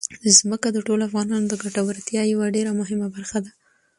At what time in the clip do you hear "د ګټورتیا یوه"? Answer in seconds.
1.49-2.45